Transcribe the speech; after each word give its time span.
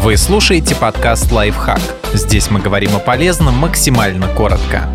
Вы 0.00 0.16
слушаете 0.16 0.74
подкаст 0.74 1.30
«Лайфхак». 1.30 1.80
Здесь 2.14 2.50
мы 2.50 2.60
говорим 2.60 2.96
о 2.96 2.98
полезном 2.98 3.54
максимально 3.54 4.26
коротко. 4.34 4.88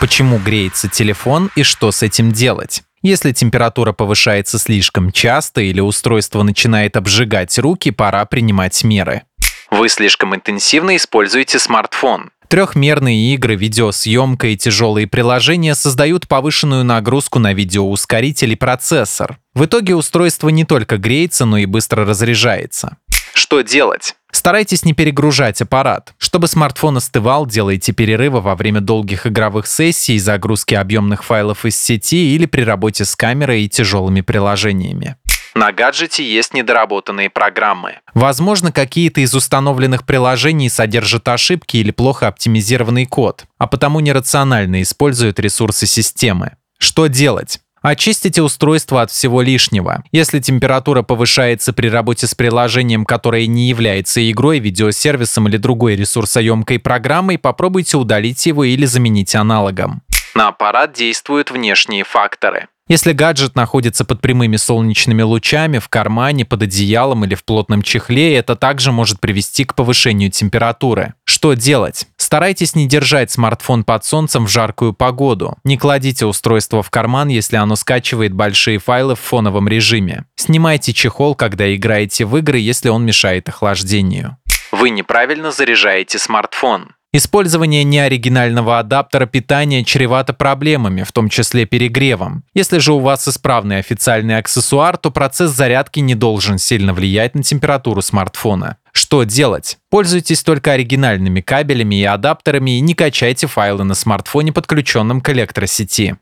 Почему 0.00 0.38
греется 0.38 0.88
телефон 0.88 1.50
и 1.54 1.62
что 1.62 1.92
с 1.92 2.02
этим 2.02 2.32
делать? 2.32 2.82
Если 3.02 3.32
температура 3.32 3.92
повышается 3.92 4.58
слишком 4.58 5.12
часто 5.12 5.60
или 5.60 5.80
устройство 5.80 6.42
начинает 6.42 6.96
обжигать 6.96 7.56
руки, 7.58 7.90
пора 7.90 8.24
принимать 8.26 8.82
меры. 8.82 9.22
Вы 9.70 9.88
слишком 9.88 10.34
интенсивно 10.34 10.96
используете 10.96 11.58
смартфон. 11.58 12.30
Трехмерные 12.48 13.32
игры, 13.34 13.54
видеосъемка 13.54 14.48
и 14.48 14.56
тяжелые 14.56 15.06
приложения 15.06 15.74
создают 15.74 16.28
повышенную 16.28 16.84
нагрузку 16.84 17.38
на 17.38 17.54
видеоускоритель 17.54 18.52
и 18.52 18.56
процессор. 18.56 19.38
В 19.54 19.66
итоге 19.66 19.94
устройство 19.94 20.48
не 20.48 20.64
только 20.64 20.96
греется, 20.96 21.44
но 21.44 21.58
и 21.58 21.66
быстро 21.66 22.04
разряжается. 22.04 22.96
Что 23.34 23.60
делать? 23.60 24.16
Старайтесь 24.32 24.84
не 24.84 24.94
перегружать 24.94 25.62
аппарат. 25.62 26.14
Чтобы 26.18 26.48
смартфон 26.48 26.96
остывал, 26.96 27.46
делайте 27.46 27.92
перерывы 27.92 28.40
во 28.40 28.56
время 28.56 28.80
долгих 28.80 29.28
игровых 29.28 29.66
сессий, 29.68 30.18
загрузки 30.18 30.74
объемных 30.74 31.24
файлов 31.24 31.64
из 31.64 31.76
сети 31.76 32.34
или 32.34 32.46
при 32.46 32.62
работе 32.62 33.04
с 33.04 33.14
камерой 33.14 33.62
и 33.62 33.68
тяжелыми 33.68 34.22
приложениями. 34.22 35.16
На 35.54 35.70
гаджете 35.70 36.28
есть 36.28 36.52
недоработанные 36.52 37.30
программы. 37.30 38.00
Возможно, 38.12 38.72
какие-то 38.72 39.20
из 39.20 39.34
установленных 39.34 40.04
приложений 40.04 40.70
содержат 40.70 41.28
ошибки 41.28 41.76
или 41.76 41.92
плохо 41.92 42.26
оптимизированный 42.26 43.06
код, 43.06 43.44
а 43.58 43.68
потому 43.68 44.00
нерационально 44.00 44.82
используют 44.82 45.38
ресурсы 45.38 45.86
системы. 45.86 46.56
Что 46.78 47.06
делать? 47.06 47.60
Очистите 47.84 48.40
устройство 48.40 49.02
от 49.02 49.10
всего 49.10 49.42
лишнего. 49.42 50.04
Если 50.10 50.40
температура 50.40 51.02
повышается 51.02 51.74
при 51.74 51.88
работе 51.88 52.26
с 52.26 52.34
приложением, 52.34 53.04
которое 53.04 53.46
не 53.46 53.68
является 53.68 54.30
игрой, 54.30 54.58
видеосервисом 54.58 55.48
или 55.48 55.58
другой 55.58 55.94
ресурсоемкой 55.94 56.78
программой, 56.78 57.36
попробуйте 57.36 57.98
удалить 57.98 58.46
его 58.46 58.64
или 58.64 58.86
заменить 58.86 59.34
аналогом. 59.34 60.00
На 60.34 60.48
аппарат 60.48 60.92
действуют 60.92 61.50
внешние 61.50 62.04
факторы. 62.04 62.68
Если 62.86 63.12
гаджет 63.12 63.54
находится 63.54 64.04
под 64.04 64.20
прямыми 64.20 64.56
солнечными 64.56 65.22
лучами, 65.22 65.78
в 65.78 65.88
кармане, 65.88 66.44
под 66.44 66.64
одеялом 66.64 67.24
или 67.24 67.34
в 67.34 67.42
плотном 67.42 67.80
чехле, 67.80 68.36
это 68.36 68.56
также 68.56 68.92
может 68.92 69.20
привести 69.20 69.64
к 69.64 69.74
повышению 69.74 70.30
температуры. 70.30 71.14
Что 71.24 71.54
делать? 71.54 72.08
Старайтесь 72.18 72.74
не 72.74 72.86
держать 72.86 73.30
смартфон 73.30 73.84
под 73.84 74.04
солнцем 74.04 74.44
в 74.44 74.50
жаркую 74.50 74.92
погоду. 74.92 75.56
Не 75.64 75.78
кладите 75.78 76.26
устройство 76.26 76.82
в 76.82 76.90
карман, 76.90 77.28
если 77.28 77.56
оно 77.56 77.74
скачивает 77.76 78.34
большие 78.34 78.78
файлы 78.78 79.14
в 79.14 79.20
фоновом 79.20 79.66
режиме. 79.66 80.26
Снимайте 80.36 80.92
чехол, 80.92 81.34
когда 81.34 81.74
играете 81.74 82.26
в 82.26 82.36
игры, 82.36 82.58
если 82.58 82.90
он 82.90 83.06
мешает 83.06 83.48
охлаждению. 83.48 84.36
Вы 84.72 84.90
неправильно 84.90 85.52
заряжаете 85.52 86.18
смартфон. 86.18 86.90
Использование 87.16 87.84
неоригинального 87.84 88.80
адаптера 88.80 89.26
питания 89.26 89.84
чревато 89.84 90.32
проблемами, 90.32 91.04
в 91.04 91.12
том 91.12 91.28
числе 91.28 91.64
перегревом. 91.64 92.42
Если 92.54 92.78
же 92.78 92.92
у 92.92 92.98
вас 92.98 93.28
исправный 93.28 93.78
официальный 93.78 94.36
аксессуар, 94.36 94.96
то 94.96 95.12
процесс 95.12 95.52
зарядки 95.52 96.00
не 96.00 96.16
должен 96.16 96.58
сильно 96.58 96.92
влиять 96.92 97.36
на 97.36 97.44
температуру 97.44 98.02
смартфона. 98.02 98.78
Что 98.90 99.22
делать? 99.22 99.78
Пользуйтесь 99.90 100.42
только 100.42 100.72
оригинальными 100.72 101.40
кабелями 101.40 102.00
и 102.00 102.04
адаптерами 102.04 102.78
и 102.78 102.80
не 102.80 102.94
качайте 102.94 103.46
файлы 103.46 103.84
на 103.84 103.94
смартфоне, 103.94 104.52
подключенном 104.52 105.20
к 105.20 105.30
электросети. 105.30 106.16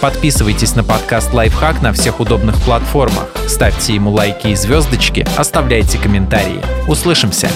Подписывайтесь 0.00 0.74
на 0.74 0.84
подкаст 0.84 1.34
«Лайфхак» 1.34 1.82
на 1.82 1.92
всех 1.92 2.20
удобных 2.20 2.58
платформах, 2.62 3.28
ставьте 3.46 3.94
ему 3.94 4.10
лайки 4.10 4.46
и 4.46 4.54
звездочки, 4.54 5.26
оставляйте 5.36 5.98
комментарии. 5.98 6.62
Услышимся! 6.88 7.50